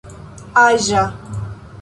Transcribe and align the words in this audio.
aĝa 0.61 1.05